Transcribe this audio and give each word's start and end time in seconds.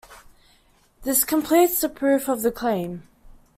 This 1.03 1.23
completes 1.23 1.79
the 1.79 1.87
proof 1.87 2.27
of 2.27 2.41
the 2.41 2.51
claim. 2.51 3.03